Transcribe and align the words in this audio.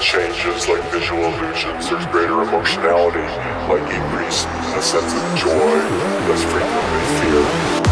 changes 0.00 0.66
like 0.66 0.82
visual 0.90 1.22
illusions, 1.24 1.90
there's 1.90 2.06
greater 2.06 2.42
emotionality 2.42 3.20
like 3.68 3.82
increased 3.92 4.46
a 4.74 4.82
sense 4.82 5.12
of 5.12 5.38
joy, 5.38 5.50
less 6.28 6.42
frequently 6.44 7.84
fear. 7.84 7.89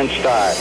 Sequence 0.00 0.18
start. 0.20 0.59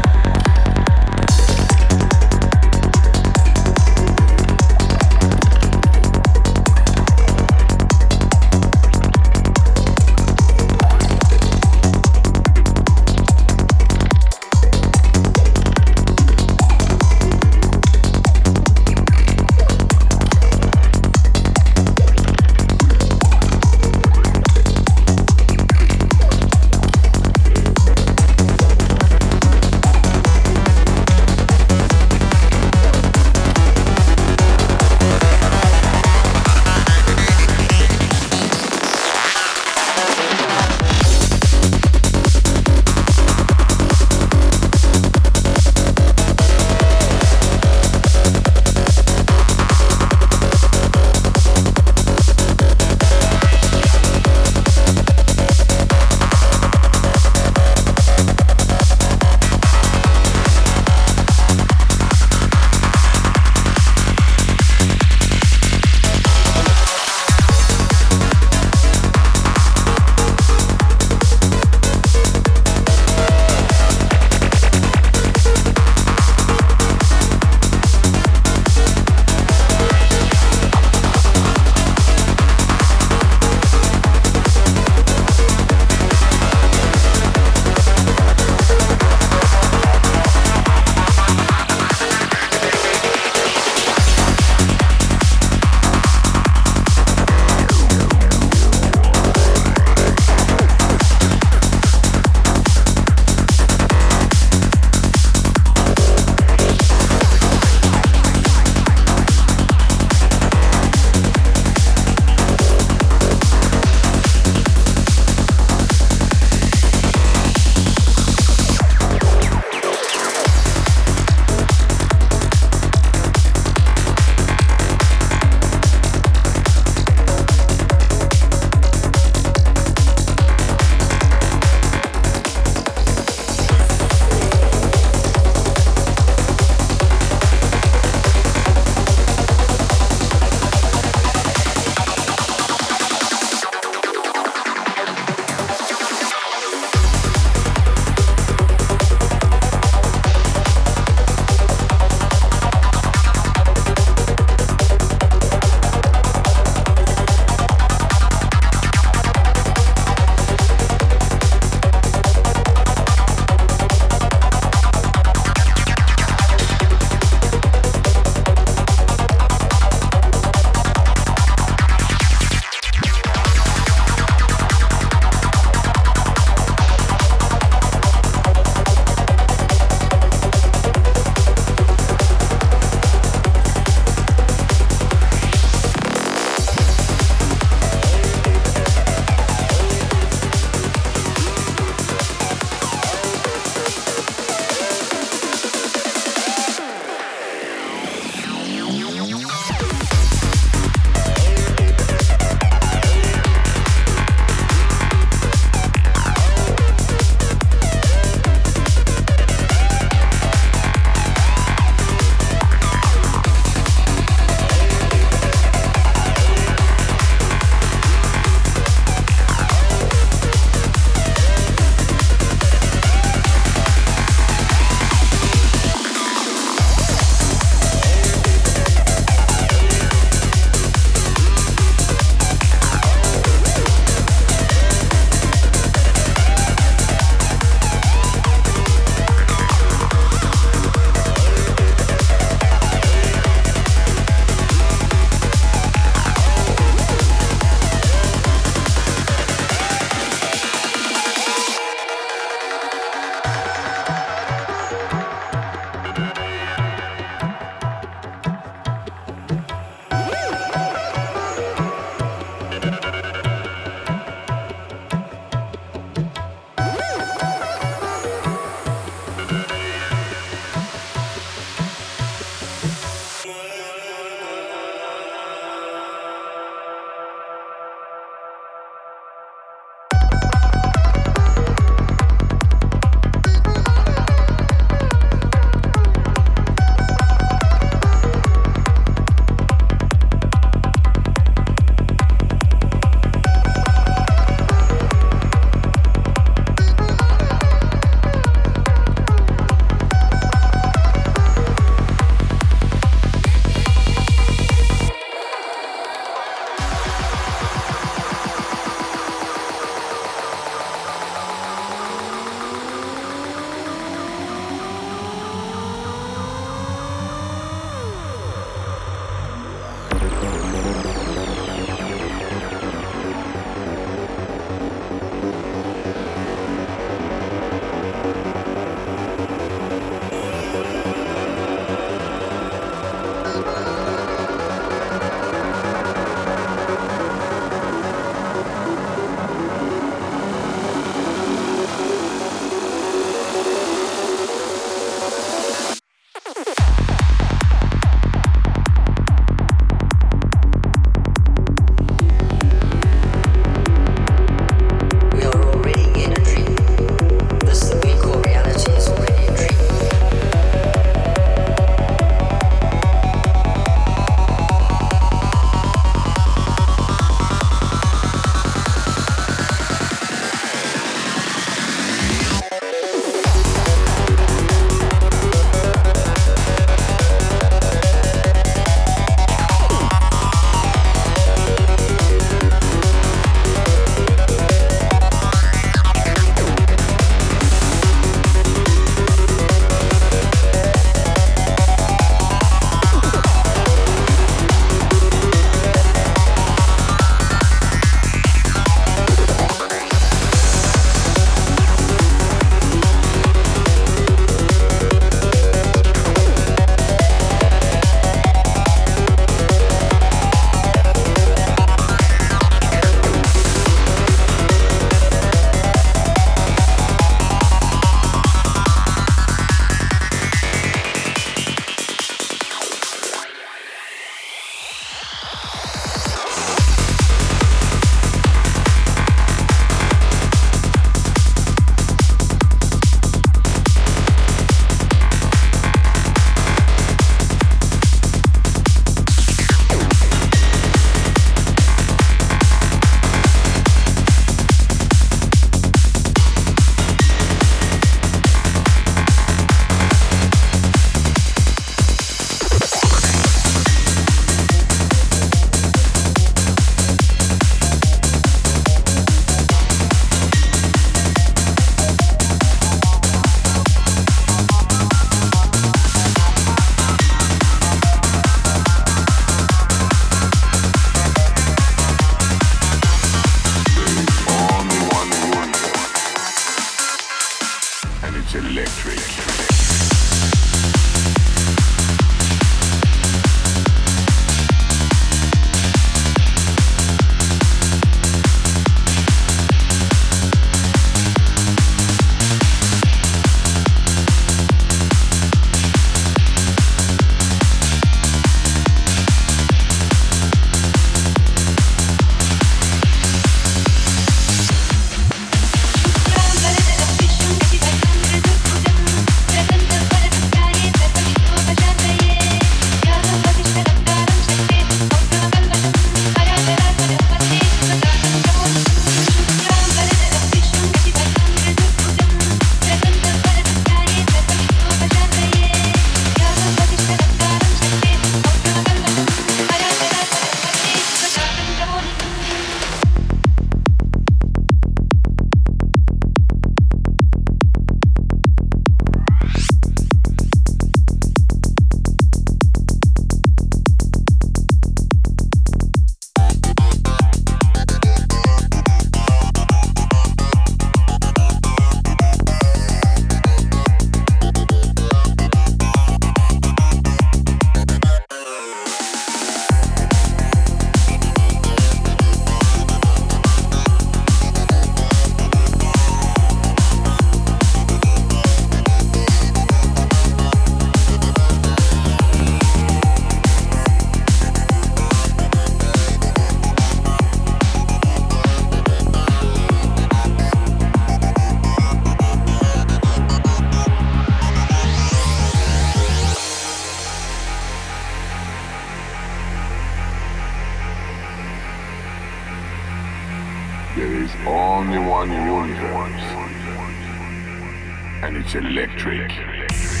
And 598.23 598.37
it's 598.37 598.55
electric. 598.55 600.00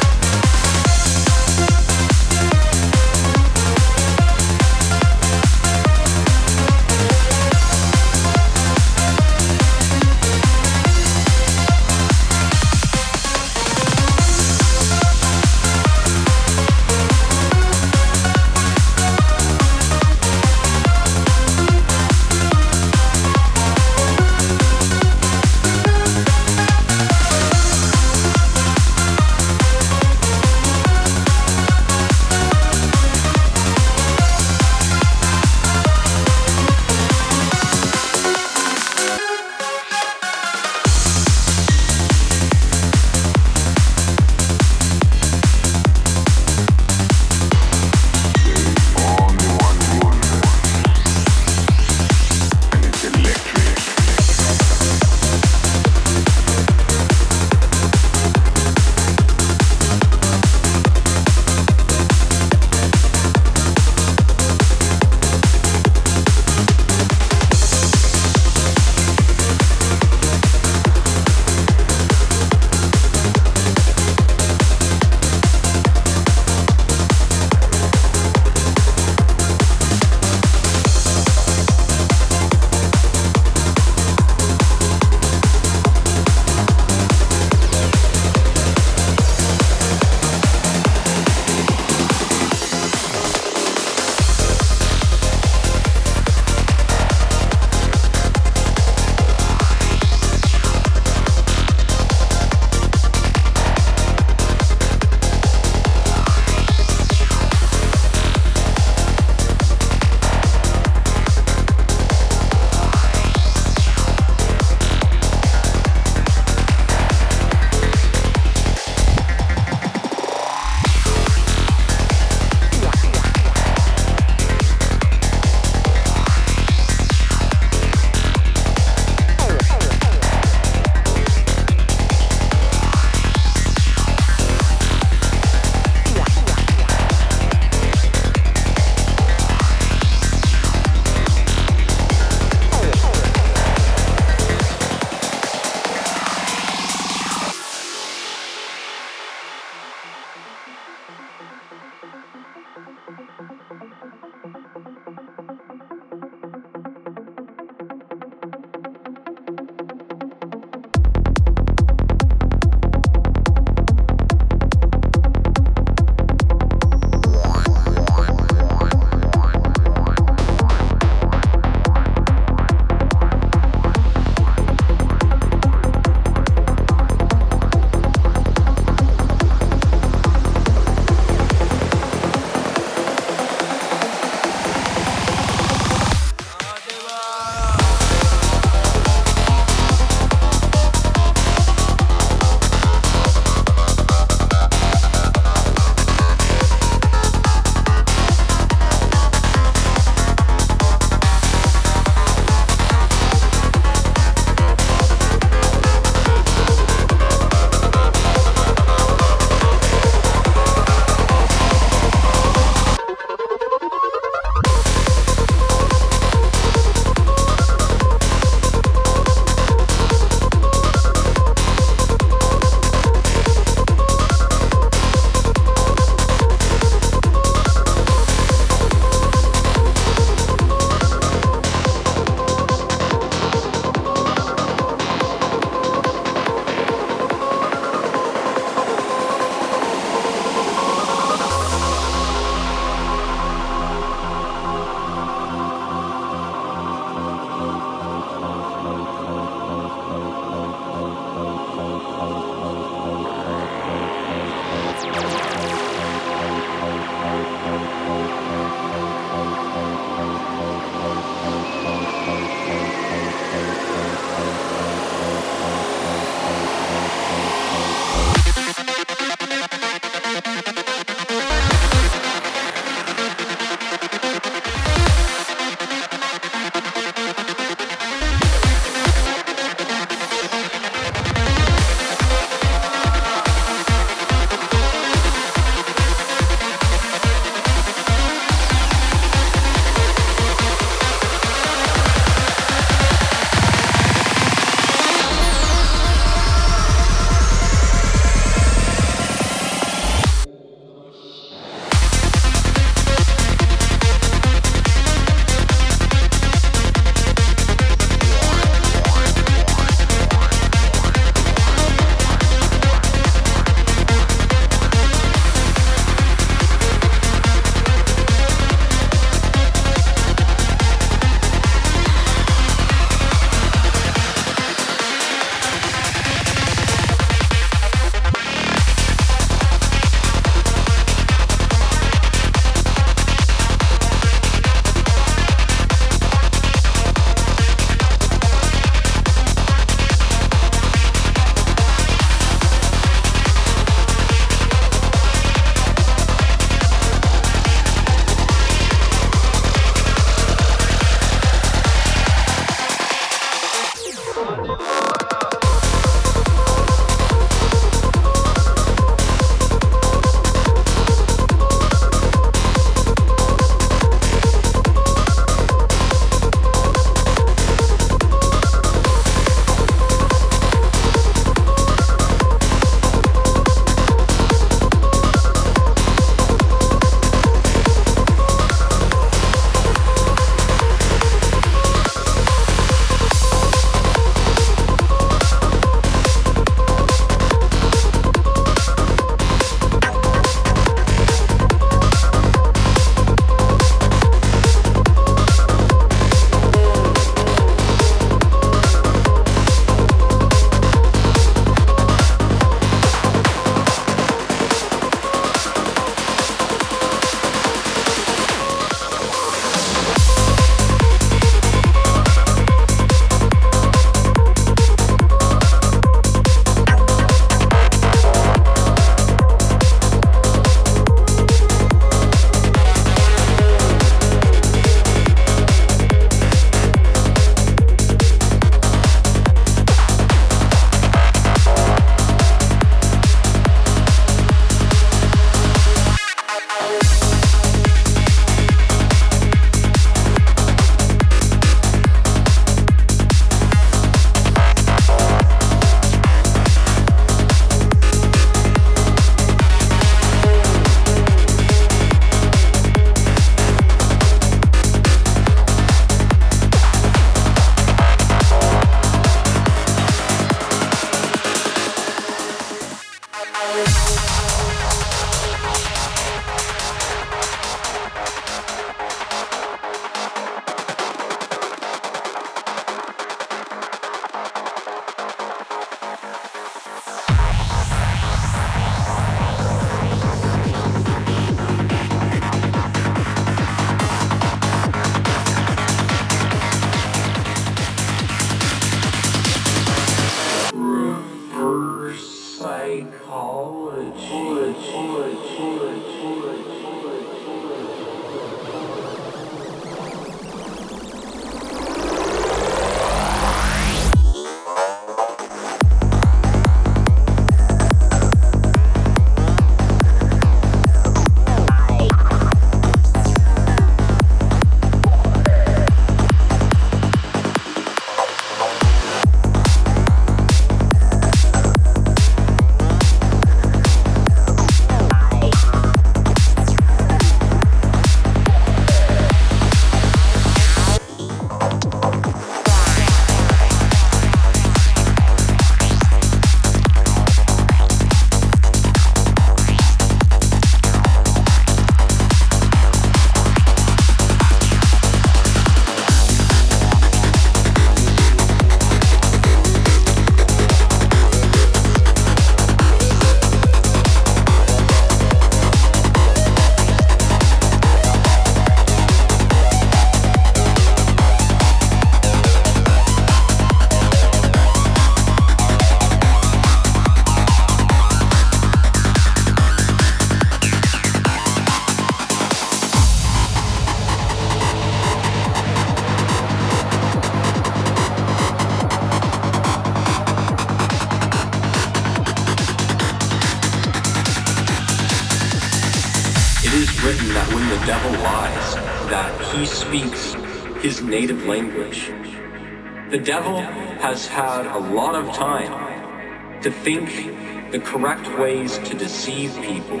Ways 598.40 598.78
to 598.78 598.96
deceive 598.96 599.54
people, 599.56 600.00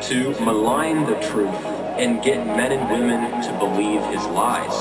to 0.00 0.30
malign 0.42 1.04
the 1.04 1.14
truth, 1.28 1.54
and 2.00 2.22
get 2.22 2.46
men 2.46 2.72
and 2.72 2.90
women 2.90 3.42
to 3.42 3.52
believe 3.58 4.00
his 4.06 4.24
lies. 4.28 4.76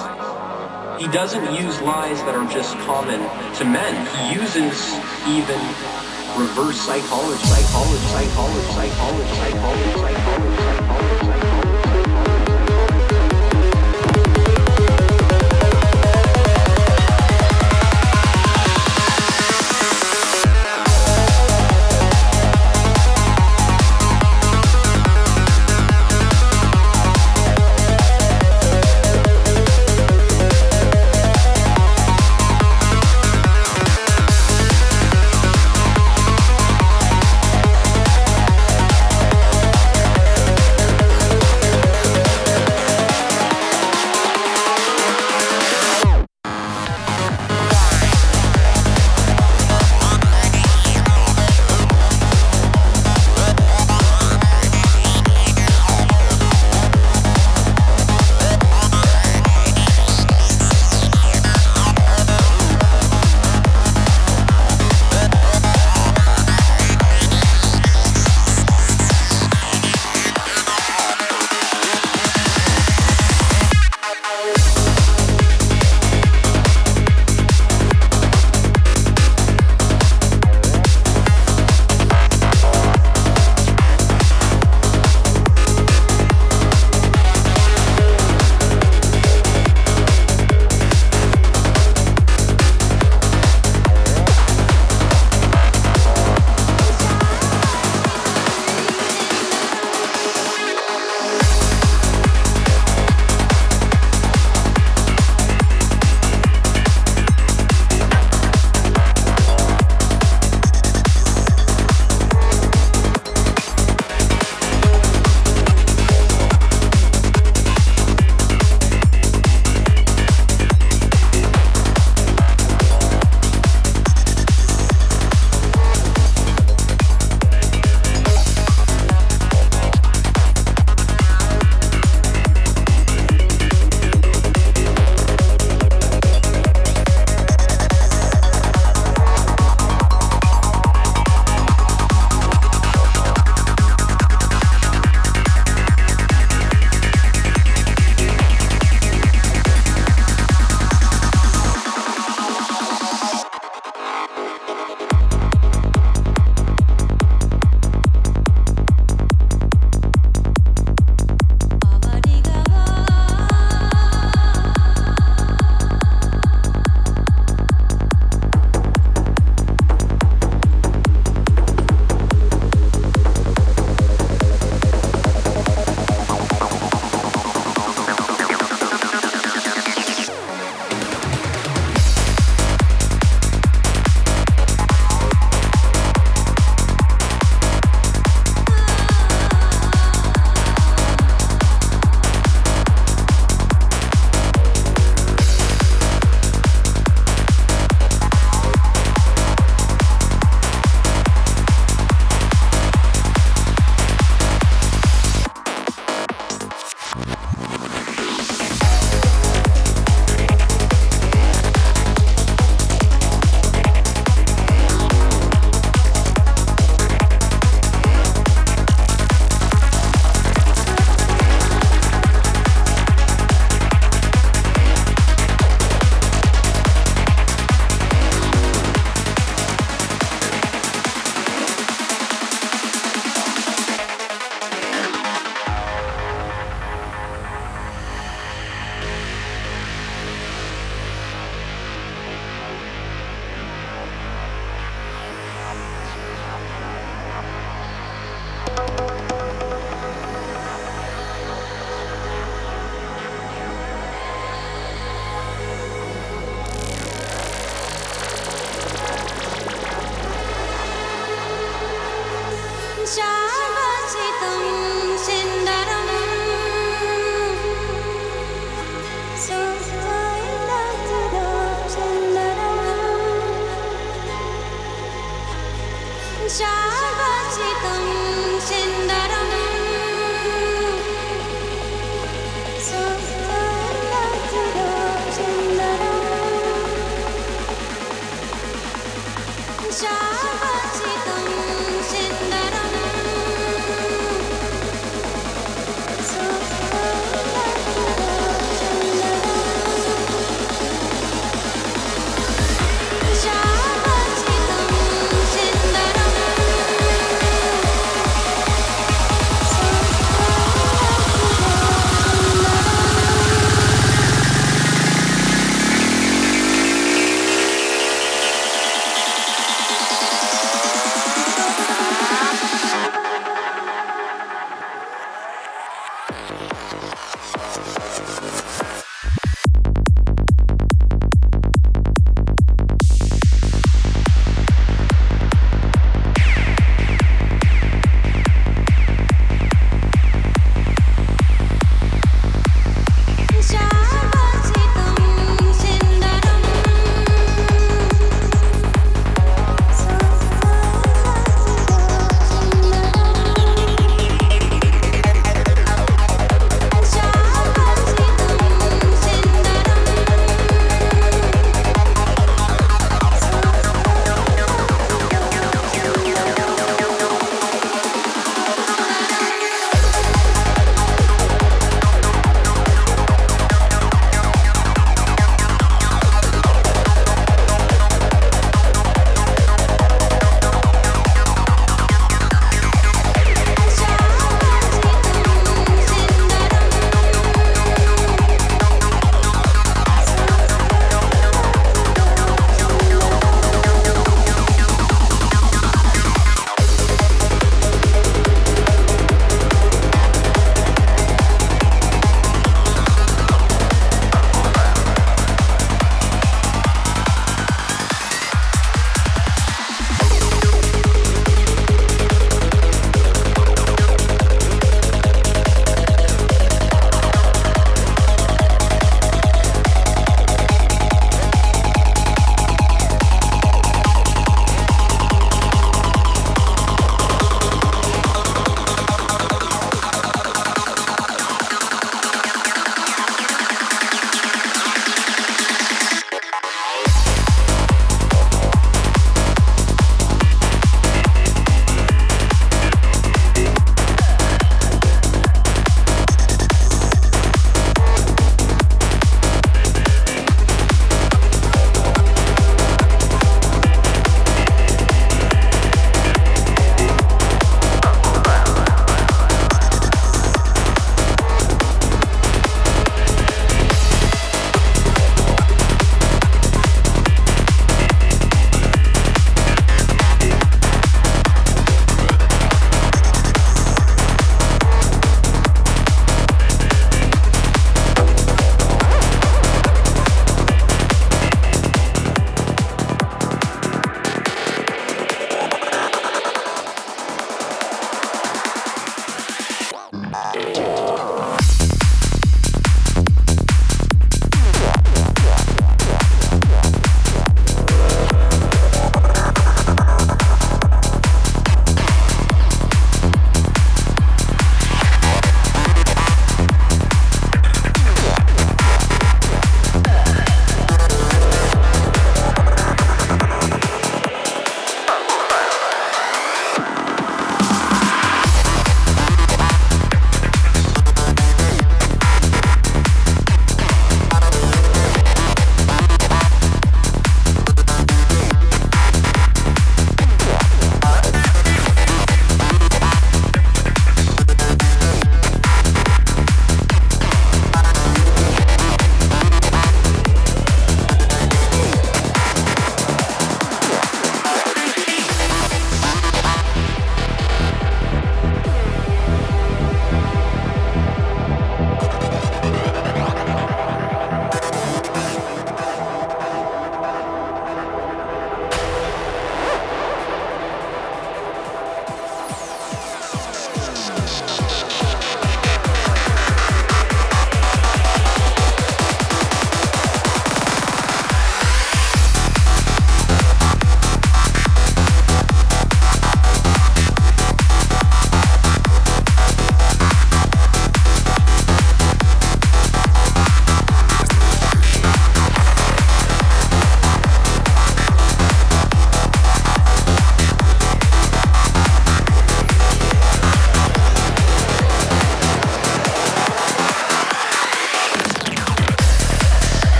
He 1.01 1.07
doesn't 1.09 1.43
use 1.61 1.81
lies 1.81 2.19
that 2.23 2.35
are 2.35 2.49
just 2.53 2.77
common 2.79 3.19
to 3.57 3.65
men. 3.65 3.93
He 4.15 4.39
uses 4.39 4.95
even 5.27 5.59
reverse 6.39 6.79
psychology, 6.79 7.43
psychology, 7.43 8.05
psychology, 8.07 8.67
psychology, 8.71 9.33
psychology, 9.35 9.91
psychology, 9.99 11.17
psychology. 11.17 11.42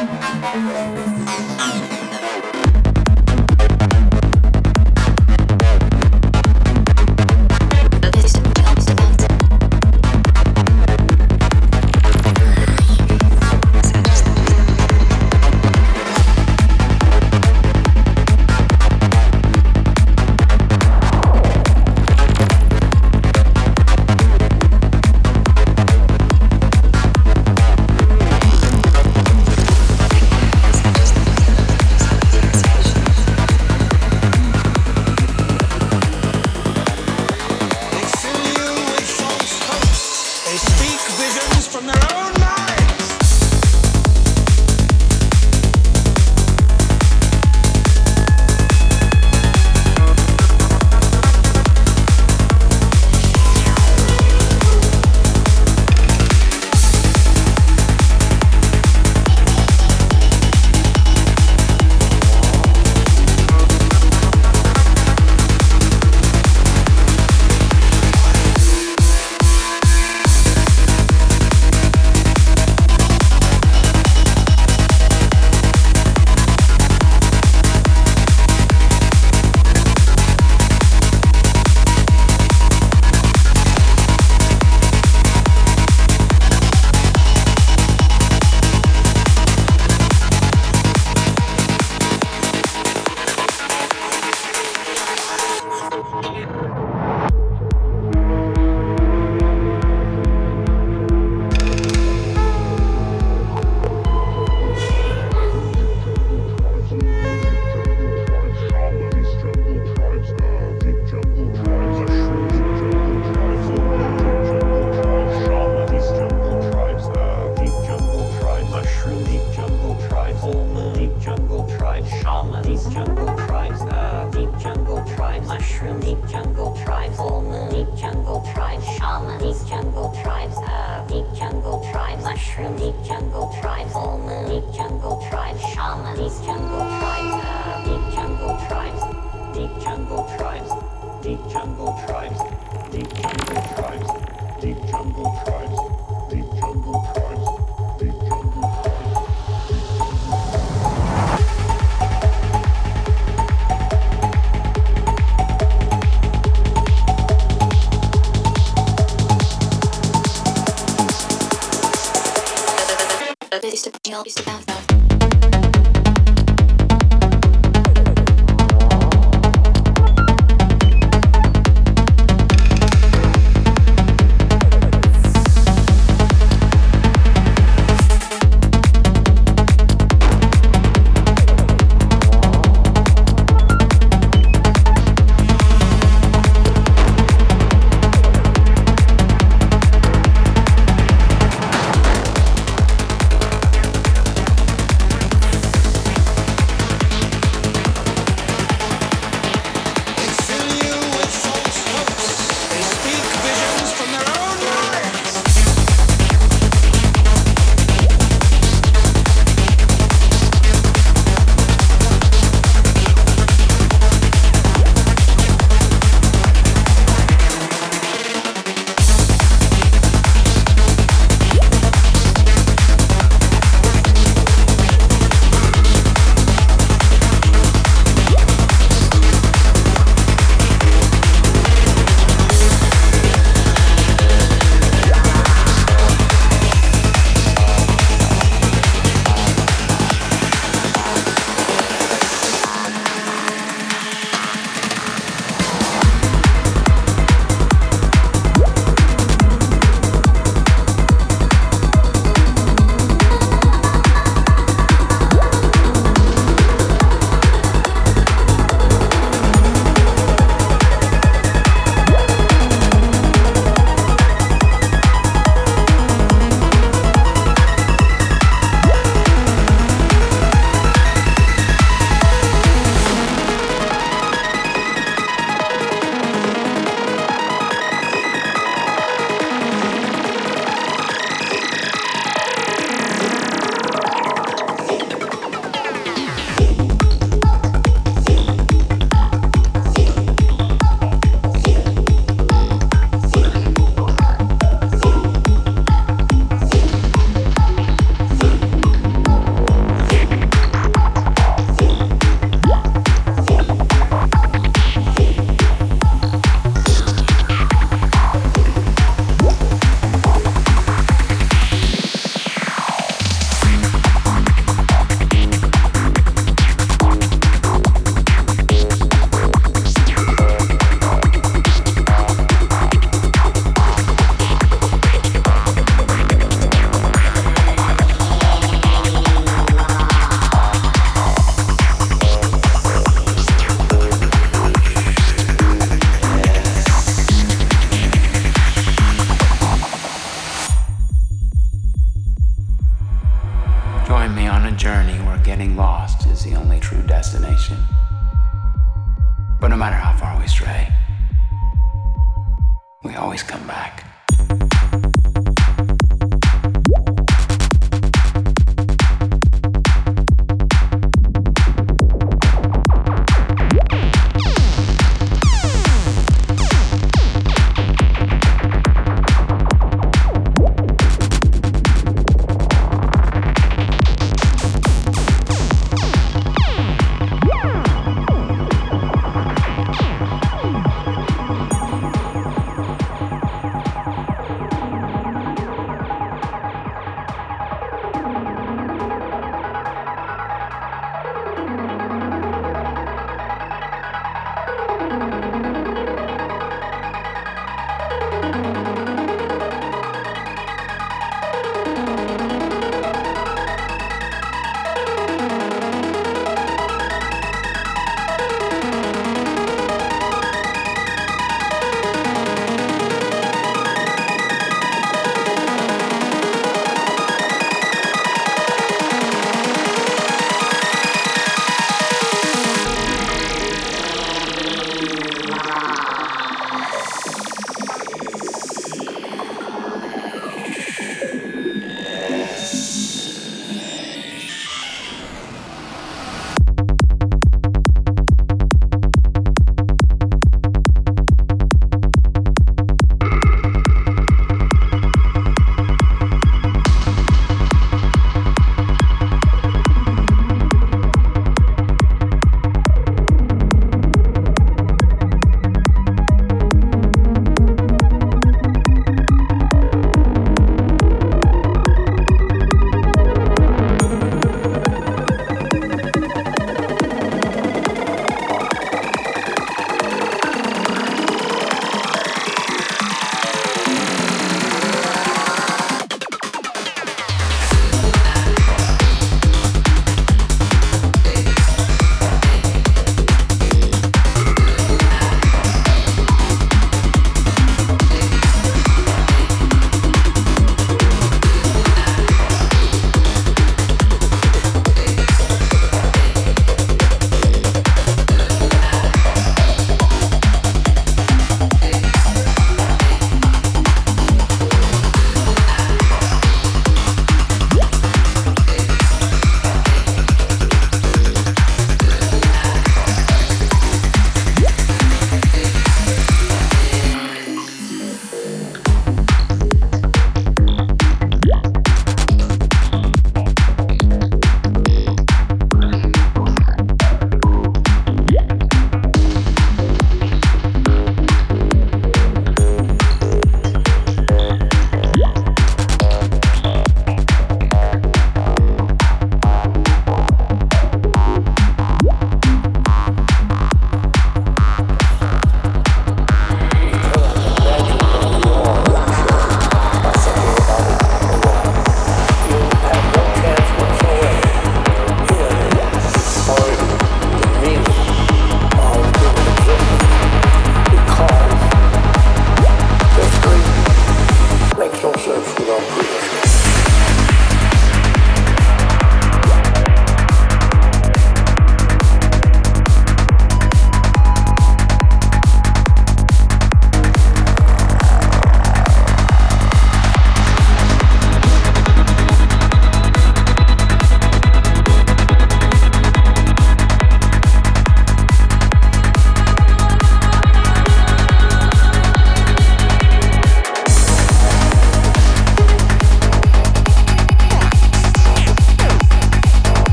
Música 0.00 1.17